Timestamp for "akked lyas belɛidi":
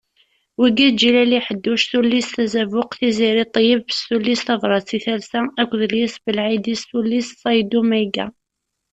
5.61-6.75